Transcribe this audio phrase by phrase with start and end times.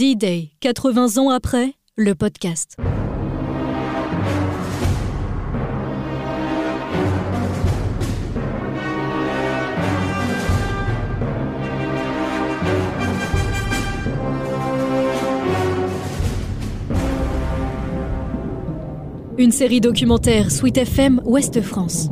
[0.00, 2.78] D-Day, 80 ans après, le podcast.
[19.36, 22.08] Une série documentaire Sweet FM Ouest France.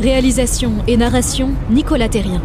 [0.00, 2.40] Réalisation et narration Nicolas Terrien.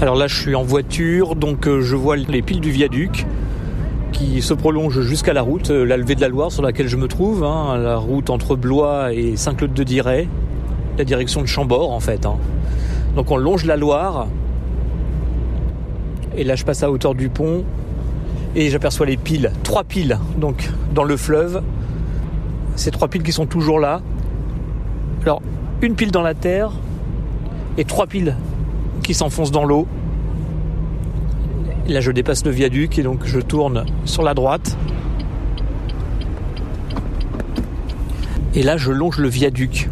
[0.00, 3.26] Alors là, je suis en voiture, donc euh, je vois les piles du viaduc
[4.12, 6.96] qui se prolongent jusqu'à la route, euh, la levée de la Loire sur laquelle je
[6.96, 10.28] me trouve, hein, la route entre Blois et Saint-Claude de Diray,
[10.98, 12.26] la direction de Chambord en fait.
[12.26, 12.36] hein.
[13.16, 14.28] Donc on longe la Loire,
[16.36, 17.64] et là je passe à hauteur du pont,
[18.54, 21.60] et j'aperçois les piles, trois piles, donc dans le fleuve.
[22.76, 24.00] Ces trois piles qui sont toujours là.
[25.22, 25.42] Alors,
[25.82, 26.72] une pile dans la terre,
[27.80, 28.36] et trois piles
[29.02, 29.86] qui s'enfoncent dans l'eau.
[31.88, 34.76] Là, je dépasse le viaduc et donc je tourne sur la droite.
[38.54, 39.88] Et là, je longe le viaduc.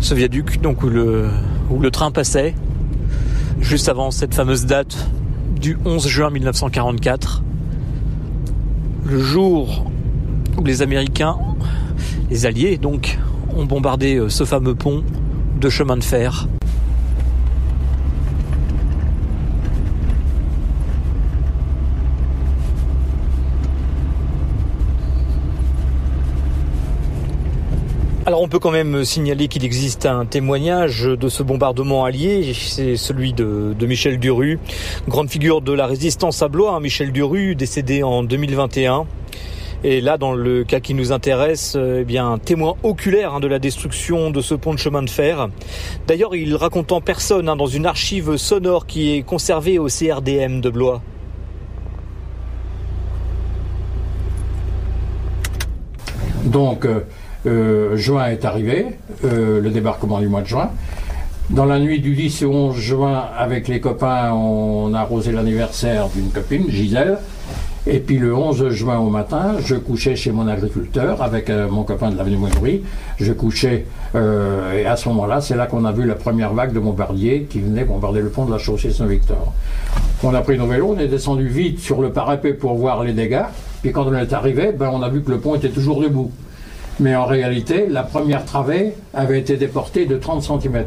[0.00, 1.28] Ce viaduc, donc où le,
[1.70, 2.54] où le train passait,
[3.60, 5.08] juste avant cette fameuse date
[5.60, 7.42] du 11 juin 1944,
[9.04, 9.90] le jour
[10.58, 11.36] où les Américains,
[12.30, 13.18] les Alliés donc,
[13.56, 15.02] ont bombardé euh, ce fameux pont
[15.60, 16.46] de chemin de fer.
[28.30, 32.96] Alors on peut quand même signaler qu'il existe un témoignage de ce bombardement allié, c'est
[32.96, 34.60] celui de, Michel Duru,
[35.08, 39.06] grande figure de la résistance à Blois, hein, Michel Duru, décédé en 2021.
[39.82, 43.46] Et là, dans le cas qui nous intéresse, euh, eh bien, témoin oculaire hein, de
[43.46, 45.48] la destruction de ce pont de chemin de fer.
[46.06, 50.60] D'ailleurs, il raconte en personne hein, dans une archive sonore qui est conservée au CRDM
[50.60, 51.00] de Blois.
[56.44, 57.06] Donc, euh,
[57.46, 58.86] euh, juin est arrivé,
[59.22, 60.70] le débarquement du mois de juin.
[61.48, 66.08] Dans la nuit du 10 au 11 juin, avec les copains, on a arrosé l'anniversaire
[66.08, 67.18] d'une copine, Gisèle.
[67.92, 71.82] Et puis le 11 juin au matin, je couchais chez mon agriculteur avec euh, mon
[71.82, 72.84] copain de l'avenue Montgomery.
[73.18, 73.84] Je couchais,
[74.14, 77.48] euh, et à ce moment-là, c'est là qu'on a vu la première vague de bombardiers
[77.50, 79.52] qui venaient bombarder le pont de la chaussée Saint-Victor.
[80.22, 83.12] On a pris nos vélos, on est descendu vite sur le parapet pour voir les
[83.12, 83.46] dégâts.
[83.82, 86.30] Puis quand on est arrivé, ben, on a vu que le pont était toujours debout.
[87.00, 90.84] Mais en réalité, la première travée avait été déportée de 30 cm.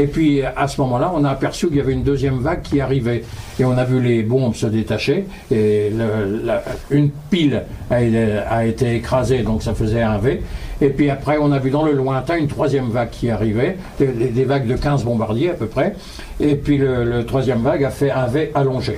[0.00, 2.80] Et puis à ce moment-là, on a aperçu qu'il y avait une deuxième vague qui
[2.80, 3.22] arrivait.
[3.58, 5.26] Et on a vu les bombes se détacher.
[5.50, 5.92] Et
[6.90, 10.40] une pile a, été écrasée, donc ça faisait un V.
[10.80, 14.44] Et puis après, on a vu dans le lointain une troisième vague qui arrivait, des,
[14.44, 15.94] vagues de 15 bombardiers à peu près.
[16.40, 18.96] Et puis le, le troisième vague a fait un V allongé.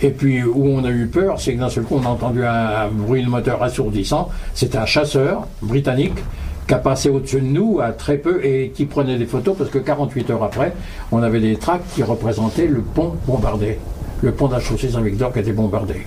[0.00, 2.44] Et puis où on a eu peur, c'est que d'un seul coup on a entendu
[2.44, 4.28] un, un bruit de moteur assourdissant.
[4.54, 6.18] C'était un chasseur britannique
[6.66, 9.70] qui a passé au-dessus de nous à très peu et qui prenait des photos parce
[9.70, 10.72] que 48 heures après,
[11.12, 13.78] on avait des tracts qui représentaient le pont bombardé.
[14.22, 16.06] Le pont de chaussée Saint-Victor qui était bombardé.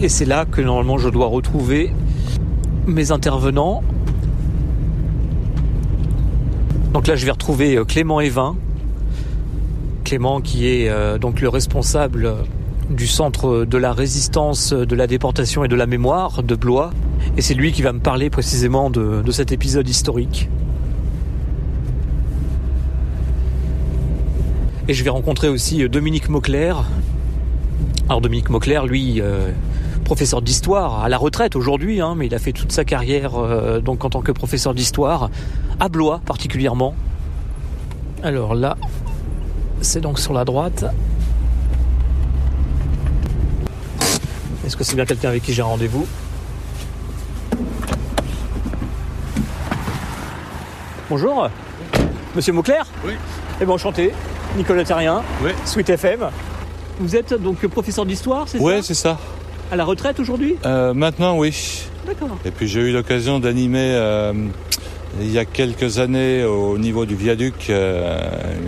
[0.00, 1.92] Et c'est là que normalement je dois retrouver
[2.86, 3.82] mes intervenants.
[6.92, 8.56] Donc là je vais retrouver euh, Clément Evin.
[10.04, 12.34] Clément qui est euh, donc le responsable euh,
[12.90, 16.90] du centre de la résistance, de la déportation et de la mémoire de Blois.
[17.36, 20.48] Et c'est lui qui va me parler précisément de, de cet épisode historique.
[24.88, 26.84] Et je vais rencontrer aussi euh, Dominique Mauclair.
[28.08, 29.50] Alors Dominique Mauclair, lui, euh,
[30.04, 33.80] professeur d'histoire, à la retraite aujourd'hui, hein, mais il a fait toute sa carrière euh,
[33.80, 35.28] donc en tant que professeur d'histoire,
[35.78, 36.94] à Blois particulièrement.
[38.22, 38.78] Alors là,
[39.82, 40.86] c'est donc sur la droite.
[44.68, 46.06] Est-ce que c'est bien quelqu'un avec qui j'ai un rendez-vous
[51.08, 51.48] Bonjour,
[52.36, 53.14] Monsieur Mauclair Oui.
[53.62, 54.12] Eh bien enchanté,
[54.58, 55.52] Nicolas Terrien, Oui.
[55.64, 56.20] Sweet FM.
[57.00, 59.18] Vous êtes donc professeur d'histoire, c'est Ouais, ça c'est ça.
[59.72, 61.84] À la retraite aujourd'hui Euh, maintenant, oui.
[62.06, 62.36] D'accord.
[62.44, 64.34] Et puis j'ai eu l'occasion d'animer euh,
[65.18, 68.18] il y a quelques années au niveau du viaduc euh,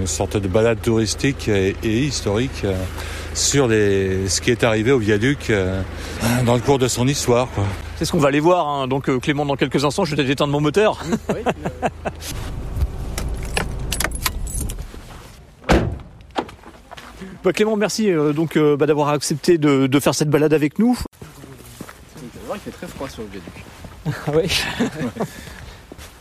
[0.00, 2.64] une sorte de balade touristique et, et historique
[3.34, 5.80] sur les, ce qui est arrivé au viaduc euh,
[6.44, 7.48] dans le cours de son histoire.
[7.54, 7.64] Quoi.
[7.96, 8.66] C'est ce qu'on va aller voir.
[8.68, 8.88] Hein.
[8.88, 10.98] Donc euh, Clément, dans quelques instants, je vais peut-être éteindre mon moteur.
[17.42, 20.78] Bah, Clément, merci euh, donc euh, bah, d'avoir accepté de, de faire cette balade avec
[20.78, 20.98] nous.
[22.52, 23.64] Il fait très froid sur le viaduc.
[24.26, 24.46] Ah ouais.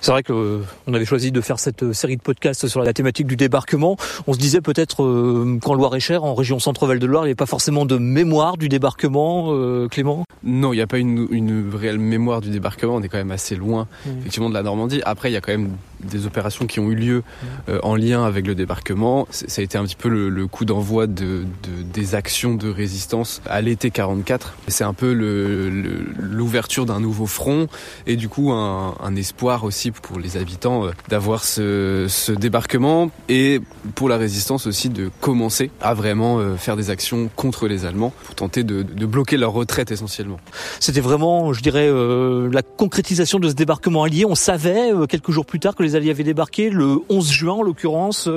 [0.02, 0.64] C'est vrai qu'on
[0.94, 3.98] avait choisi de faire cette série de podcasts sur la thématique du débarquement.
[4.28, 7.36] On se disait peut-être euh, qu'en Loire-et-Cher, en région Centre-Val de Loire, il n'y avait
[7.36, 10.24] pas forcément de mémoire du débarquement, euh, Clément?
[10.44, 12.96] Non, il n'y a pas une, une, réelle mémoire du débarquement.
[12.96, 14.10] On est quand même assez loin, mmh.
[14.20, 15.02] effectivement, de la Normandie.
[15.06, 15.72] Après, il y a quand même
[16.04, 17.24] des opérations qui ont eu lieu
[17.68, 19.28] euh, en lien avec le débarquement.
[19.32, 22.70] Ça a été un petit peu le, le coup d'envoi de, de, des actions de
[22.70, 24.56] résistance à l'été 44.
[24.68, 27.68] C'est un peu l'ouverture d'un nouveau front
[28.08, 33.12] et du coup un, un espoir aussi pour les habitants euh, d'avoir ce, ce, débarquement
[33.28, 33.60] et
[33.96, 38.14] pour la résistance aussi de commencer à vraiment euh, faire des actions contre les Allemands
[38.24, 40.40] pour tenter de, de bloquer leur retraite essentiellement.
[40.80, 44.26] C'était vraiment, je dirais, euh, la concrétisation de ce débarquement allié.
[44.26, 47.64] On savait quelques jours plus tard que les Alliés avaient débarqué le 11 juin, en
[47.64, 48.30] l'occurrence,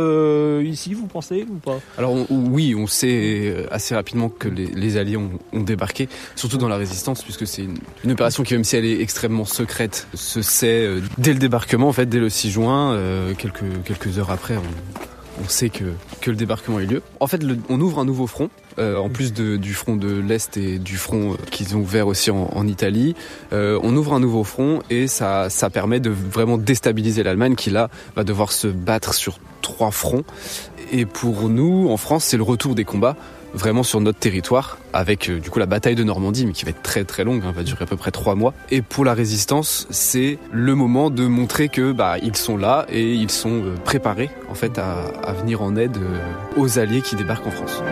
[0.62, 1.78] ici, vous pensez ou pas?
[1.98, 6.58] Alors on, oui, on sait assez rapidement que les, les Alliés ont, ont, débarqué, surtout
[6.58, 10.06] dans la résistance, puisque c'est une, une, opération qui, même si elle est extrêmement secrète,
[10.14, 10.88] se sait
[11.18, 15.48] dès le débarquement, en fait, dès le 6 juin, euh, quelques, quelques heures après, on,
[15.48, 15.84] sait que,
[16.26, 17.02] le débarquement a eu lieu.
[17.20, 18.48] En fait, on ouvre un nouveau front.
[18.78, 22.30] Euh, en plus du front de l'Est et du front euh, qu'ils ont ouvert aussi
[22.30, 23.14] en, Italie,
[23.50, 27.90] on ouvre un nouveau front et ça, ça permet de vraiment déstabiliser l'Allemagne qui là
[28.16, 30.24] va devoir se battre sur trois fronts.
[30.90, 33.16] Et pour nous, en France, c'est le retour des combats
[33.54, 36.70] vraiment sur notre territoire avec euh, du coup la bataille de Normandie mais qui va
[36.70, 38.54] être très très longue, hein, va durer à peu près trois mois.
[38.70, 43.14] Et pour la résistance, c'est le moment de montrer que bah ils sont là et
[43.14, 47.46] ils sont euh, préparés en fait à, venir en aide euh, aux alliés qui débarquent
[47.46, 47.82] en France.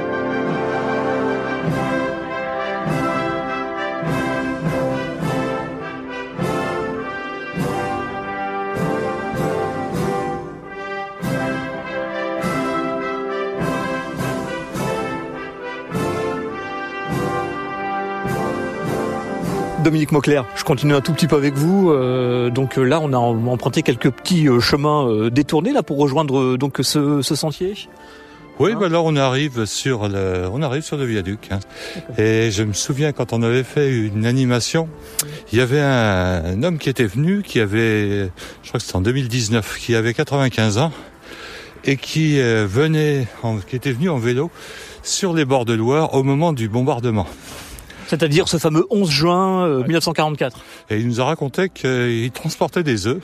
[19.83, 21.91] Dominique Mauclair, je continue un tout petit peu avec vous.
[21.91, 26.57] Euh, donc là, on a emprunté quelques petits euh, chemins euh, détournés là pour rejoindre
[26.57, 27.75] donc ce, ce sentier.
[28.59, 31.49] Oui, bah là on arrive sur le, on arrive sur le viaduc.
[31.51, 31.61] Hein.
[32.19, 34.87] Et je me souviens quand on avait fait une animation,
[35.51, 38.31] il y avait un, un homme qui était venu, qui avait,
[38.63, 40.93] je crois que c'était en 2019, qui avait 95 ans
[41.85, 44.51] et qui euh, venait, en, qui était venu en vélo
[45.03, 47.27] sur les bords de Loire au moment du bombardement.
[48.11, 50.59] C'est-à-dire ce fameux 11 juin euh, 1944.
[50.91, 53.23] Et il nous a raconté qu'il transportait des œufs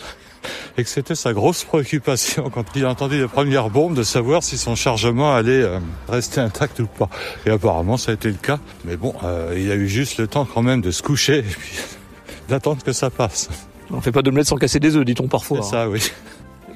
[0.78, 4.44] et que c'était sa grosse préoccupation quand il a entendu les premières bombes de savoir
[4.44, 7.08] si son chargement allait euh, rester intact ou pas.
[7.46, 8.60] Et apparemment ça a été le cas.
[8.84, 11.42] Mais bon, euh, il a eu juste le temps quand même de se coucher et
[11.42, 11.72] puis
[12.48, 13.48] d'attendre que ça passe.
[13.90, 15.62] On fait pas d'omelette sans casser des œufs, dit-on parfois.
[15.62, 16.00] C'est ça, oui.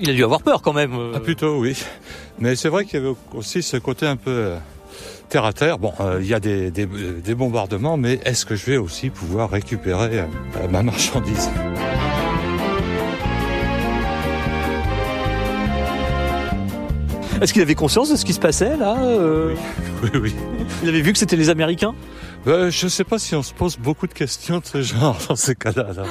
[0.01, 0.95] Il a dû avoir peur quand même.
[0.95, 1.13] euh.
[1.15, 1.77] Ah, plutôt, oui.
[2.41, 4.59] Mais c'est vrai qu'il y avait aussi ce côté un peu euh,
[5.31, 5.79] terre à terre.
[5.79, 9.11] Bon, euh, il y a des, des, des bombardements, mais est-ce que je vais aussi
[9.11, 11.49] pouvoir récupérer euh, ma marchandise?
[17.41, 19.55] Est-ce qu'il avait conscience de ce qui se passait là euh...
[20.03, 20.35] Oui, oui.
[20.83, 21.95] Il avait vu que c'était les Américains?
[22.45, 25.37] Ben, je sais pas si on se pose beaucoup de questions de ce genre dans
[25.37, 25.93] ces cas-là.
[25.95, 26.05] là.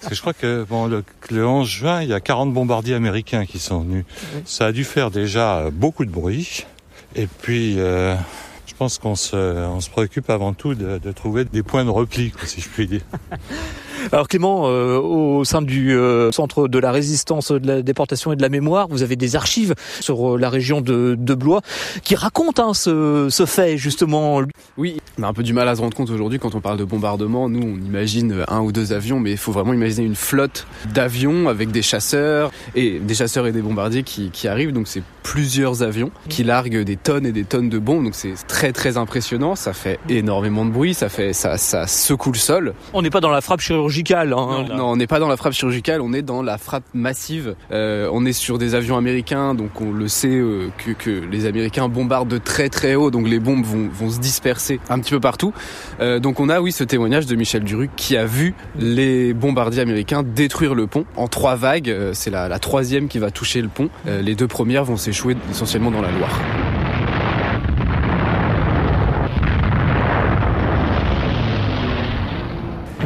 [0.00, 2.94] Parce que je crois que bon, le, le 11 juin, il y a 40 bombardiers
[2.94, 4.04] américains qui sont venus.
[4.44, 6.66] Ça a dû faire déjà euh, beaucoup de bruit.
[7.16, 8.14] Et puis, euh,
[8.78, 12.68] pense qu'on se, préoccupe avant tout de, de trouver des points de repli, si je
[12.68, 13.02] puis dire.
[14.10, 18.36] Alors Clément, euh, au sein du euh, centre de la résistance, de la déportation et
[18.36, 21.60] de la mémoire, vous avez des archives sur euh, la région de, de Blois
[22.02, 24.40] qui racontent hein, ce, ce, fait justement.
[24.78, 26.78] Oui, on a un peu du mal à se rendre compte aujourd'hui quand on parle
[26.78, 27.50] de bombardement.
[27.50, 31.48] Nous, on imagine un ou deux avions, mais il faut vraiment imaginer une flotte d'avions
[31.48, 34.72] avec des chasseurs et des chasseurs et des bombardiers qui, qui arrivent.
[34.72, 38.04] Donc c'est plusieurs avions qui larguent des tonnes et des tonnes de bombes.
[38.04, 39.54] Donc c'est très très impressionnant.
[39.54, 40.94] Ça fait énormément de bruit.
[40.94, 42.74] Ça fait ça, ça secoue le sol.
[42.94, 43.97] On n'est pas dans la frappe chirurgicale.
[44.10, 46.00] Hein, non, on n'est pas dans la frappe chirurgicale.
[46.00, 47.54] On est dans la frappe massive.
[47.72, 51.88] Euh, on est sur des avions américains, donc on le sait euh, que, les Américains
[51.88, 55.52] bombardent de très très haut, donc les bombes vont, se disperser un petit peu partout.
[56.00, 59.82] Euh, donc on a oui ce témoignage de Michel Duruc qui a vu les bombardiers
[59.82, 61.94] américains détruire le pont en trois vagues.
[62.12, 63.88] C'est la, troisième qui va toucher le pont.
[64.06, 66.40] Les deux premières vont s'échouer essentiellement dans la Loire.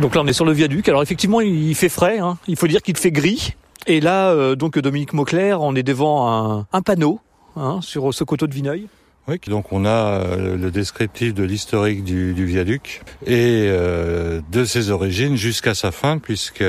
[0.03, 0.89] Donc là, on est sur le viaduc.
[0.89, 2.19] Alors effectivement, il fait frais.
[2.19, 2.37] Hein.
[2.49, 3.55] Il faut dire qu'il fait gris.
[3.87, 7.21] Et là, euh, donc Dominique Mauclair, on est devant un, panneau
[7.57, 8.89] hein, sur ce coteau de Vineuil.
[9.29, 14.65] Oui, donc on a euh, le descriptif de l'historique du, du, viaduc et euh, de
[14.65, 16.65] ses origines jusqu'à sa fin, puisque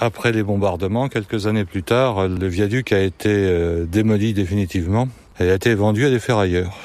[0.00, 5.48] après les bombardements, quelques années plus tard, le viaduc a été euh, démoli définitivement et
[5.48, 6.76] a été vendu à des ferrailleurs.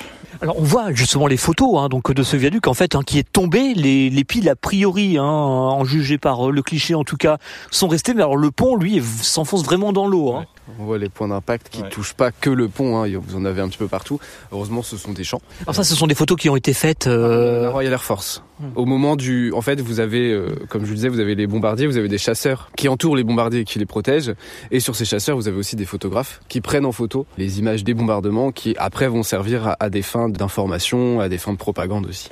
[0.44, 3.18] Alors on voit justement les photos hein, donc de ce viaduc en fait hein, qui
[3.18, 3.74] est tombé.
[3.74, 7.38] Les, les piles a priori, hein, en jugé par le cliché en tout cas,
[7.72, 8.14] sont restées.
[8.14, 10.34] Mais alors le pont lui s'enfonce vraiment dans l'eau.
[10.34, 10.46] Hein.
[10.80, 11.90] On voit les points d'impact qui ne ouais.
[11.90, 13.10] touchent pas que le pont, hein.
[13.26, 14.20] vous en avez un petit peu partout.
[14.52, 15.42] Heureusement, ce sont des champs.
[15.62, 17.08] Alors ça, ce sont des photos qui ont été faites.
[17.08, 17.64] Euh...
[17.64, 18.44] La Royal Air Force.
[18.76, 21.48] Au moment du, en fait, vous avez, euh, comme je le disais, vous avez les
[21.48, 24.34] bombardiers, vous avez des chasseurs qui entourent les bombardiers et qui les protègent.
[24.72, 27.84] Et sur ces chasseurs, vous avez aussi des photographes qui prennent en photo les images
[27.84, 31.58] des bombardements, qui après vont servir à, à des fins d'information, à des fins de
[31.58, 32.30] propagande aussi.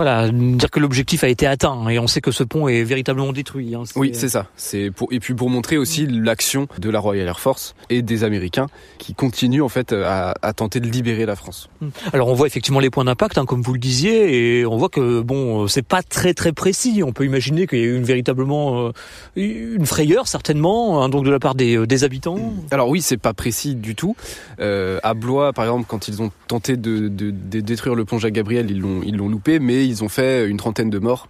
[0.00, 3.34] Voilà, dire que l'objectif a été atteint et on sait que ce pont est véritablement
[3.34, 3.74] détruit.
[3.74, 4.46] Hein, oui, c'est ça.
[4.56, 8.24] C'est pour et puis pour montrer aussi l'action de la Royal Air Force et des
[8.24, 11.68] Américains qui continuent en fait à, à, tenter de libérer la France.
[12.14, 14.88] Alors on voit effectivement les points d'impact, hein, comme vous le disiez, et on voit
[14.88, 17.02] que bon, c'est pas très très précis.
[17.04, 18.92] On peut imaginer qu'il y a eu une véritablement euh,
[19.36, 22.54] une frayeur certainement, hein, donc de la part des, des habitants.
[22.70, 24.16] Alors oui, c'est pas précis du tout.
[24.60, 28.18] Euh, à Blois, par exemple, quand ils ont tenté de, de, de détruire le pont
[28.18, 31.28] Jacques Gabriel, ils l'ont ils l'ont loupé, mais ils ont fait une trentaine de morts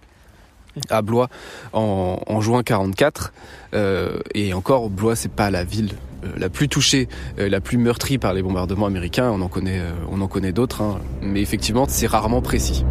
[0.89, 1.29] à Blois
[1.73, 3.33] en, juin 44
[3.73, 7.07] euh, et encore Blois c'est pas la ville euh, la plus touchée,
[7.39, 9.31] euh, la plus meurtrie par les bombardements américains.
[9.31, 10.99] On en connaît, euh, on en connaît d'autres, hein.
[11.21, 12.85] mais effectivement c'est rarement précis.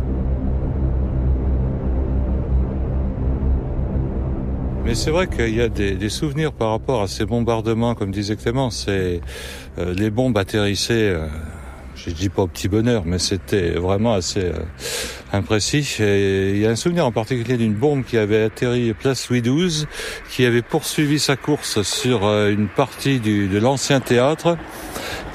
[4.85, 8.35] Mais c'est vrai qu'il y a des, souvenirs par rapport à ces bombardements, comme disait
[8.35, 8.71] Clément.
[8.71, 9.21] C'est
[9.79, 11.15] les bombes atterrissaient
[12.07, 14.52] je dis pas au petit bonheur, mais c'était vraiment assez euh,
[15.33, 15.97] imprécis.
[16.00, 19.42] Et il y a un souvenir en particulier d'une bombe qui avait atterri place Louis
[19.42, 19.87] XII,
[20.30, 24.57] qui avait poursuivi sa course sur euh, une partie de l'ancien théâtre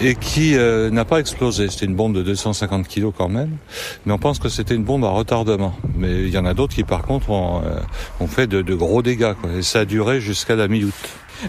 [0.02, 1.70] et qui euh, n'a pas explosé.
[1.70, 3.58] C'était une bombe de 250 kilos quand même,
[4.06, 5.74] mais on pense que c'était une bombe à retardement.
[5.96, 7.80] Mais il y en a d'autres qui par contre ont, euh,
[8.20, 9.52] ont fait de, de, gros dégâts, quoi.
[9.52, 10.94] et ça a duré jusqu'à la mi-août.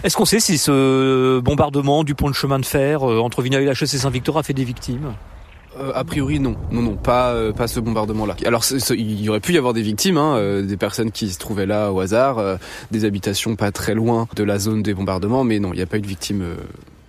[0.03, 3.65] Est-ce qu'on sait si ce bombardement du pont de chemin de fer euh, entre Vineuil,
[3.65, 5.13] la et Saint-Victor a fait des victimes?
[5.79, 8.35] Euh, a priori non, non, non, pas euh, pas ce bombardement-là.
[8.45, 10.61] Alors c est, c est, il y aurait pu y avoir des victimes, hein, euh,
[10.63, 12.57] des personnes qui se trouvaient là au hasard, euh,
[12.91, 15.85] des habitations pas très loin de la zone des bombardements, mais non, il n'y a
[15.85, 16.43] pas eu de victimes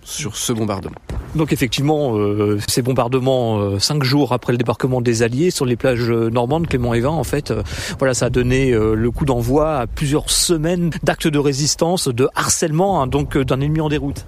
[0.09, 0.97] sur ce bombardement.
[1.35, 5.75] Donc effectivement, euh, ces bombardements euh, cinq jours après le débarquement des Alliés sur les
[5.75, 7.61] plages normandes, Clément Evin, en fait, euh,
[7.99, 13.01] voilà, ça a donné le coup d'envoi à plusieurs semaines d'actes de résistance, de harcèlement,
[13.01, 14.25] hein, donc d'un ennemi en déroute.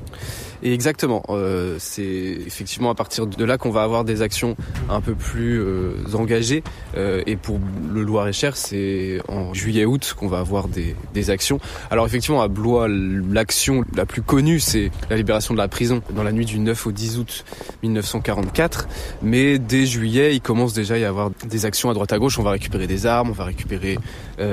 [0.64, 4.56] Et exactement, euh, c'est effectivement à partir de là qu'on va avoir des actions
[4.90, 6.64] un peu plus euh, engagées.
[6.96, 7.60] Euh, et pour
[7.92, 11.60] le Loir-et-Cher, c'est en juillet-août qu'on va avoir des, des, actions.
[11.90, 16.24] Alors effectivement, à Blois, l'action la plus connue, c'est la libération de la prison dans
[16.24, 17.46] la nuit du 9 au 10 août
[17.82, 18.88] 1944.
[19.24, 22.38] Mais dès juillet, il commence déjà à y avoir des actions à droite à gauche.
[22.38, 23.98] On va récupérer des armes, on va récupérer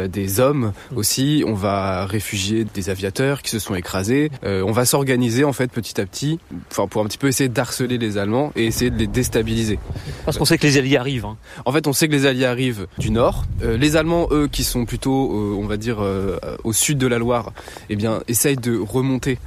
[0.08, 4.30] des hommes aussi, on va réfugier des aviateurs qui se sont écrasés.
[4.42, 6.38] on va s'organiser en fait petit à petit,
[6.70, 9.78] enfin pour un petit peu essayer d'harceler les Allemands et essayer de les déstabiliser.
[10.24, 11.24] Parce qu'on sait que les Alliés arrivent.
[11.24, 11.36] Hein.
[11.64, 13.44] En fait, on sait que les Alliés arrivent du nord.
[13.62, 17.06] Euh, les Allemands, eux, qui sont plutôt, euh, on va dire, euh, au sud de
[17.06, 17.52] la Loire,
[17.88, 19.38] eh bien, essayent de remonter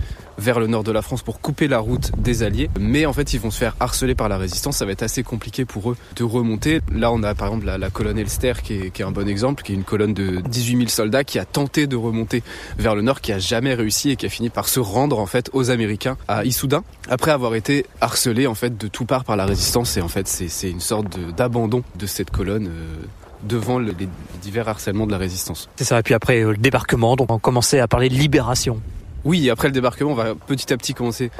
[0.42, 2.70] vers le nord de la France pour couper la route des Alliés.
[2.80, 4.78] Mais en fait, ils vont se faire harceler par la résistance.
[4.78, 6.82] Ça va être assez compliqué pour eux de remonter.
[6.92, 9.76] Là, on a par exemple la, colonne Elster qui est, un bon exemple, qui est
[9.76, 12.44] une colonne de 18 000 soldats qui a tenté de remonter
[12.78, 15.28] vers le nord, qui a jamais réussi et qui a fini par se rendre en
[15.28, 19.36] fait aux Américains à Issoudun après avoir été harcelé en fait de tout part par
[19.36, 19.96] la résistance.
[19.98, 22.68] Et en fait, c'est une sorte d'abandon de, cette colonne.
[22.68, 23.06] Euh,
[23.44, 24.08] devant le, les
[24.42, 25.68] divers harcèlements de la résistance.
[25.76, 28.80] C'est ça, et puis après euh, le débarquement, on commençait à parler de libération.
[29.24, 31.32] Oui, après le débarquement, on va petit à petit commencer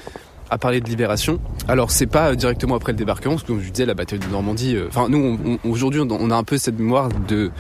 [0.52, 1.40] à parler de libération.
[1.68, 4.28] Alors c'est pas directement après le débarquement, parce que comme je disais, la bataille de
[4.28, 4.76] Normandie.
[4.88, 7.52] Enfin, euh, nous on, on, aujourd'hui on a un peu cette mémoire de,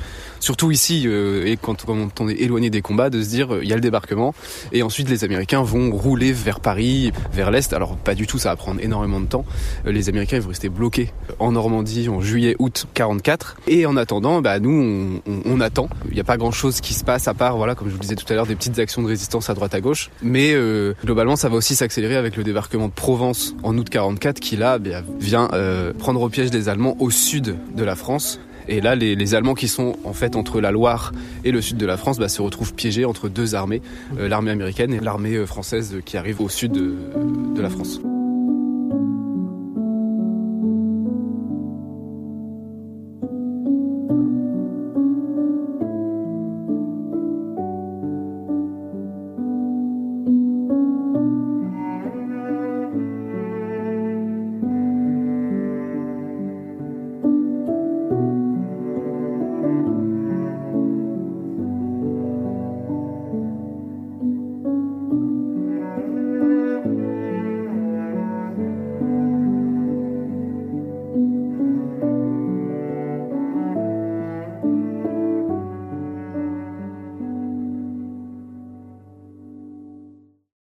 [0.41, 3.63] surtout ici euh, et quand, on est éloigné des combats, de se dire il euh,
[3.63, 4.33] y a le débarquement
[4.74, 7.71] et ensuite les Américains vont rouler vers Paris, vers l'est.
[7.74, 9.45] Alors pas du tout, ça va prendre énormément de temps.
[9.86, 14.41] Euh, les Américains ils vont rester bloqués en Normandie en juillet-août 44 et en attendant,
[14.41, 15.89] bah nous on, on, attend.
[16.10, 18.00] Il n'y a pas grand chose qui se passe à part voilà comme je vous
[18.00, 20.10] disais tout à l'heure des petites actions de résistance à droite à gauche.
[20.24, 24.39] Mais euh, globalement ça va aussi s'accélérer avec le débarquement de Provence en août 44
[24.39, 24.79] qui là
[25.19, 28.39] vient euh, prendre au piège des Allemands au sud de la France.
[28.67, 31.11] Et là, les, Allemands qui sont en fait entre la Loire
[31.43, 33.81] et le sud de la France bah, se retrouvent piégés entre deux armées,
[34.17, 38.00] euh, l'armée américaine et l'armée française qui arrive au sud de la France.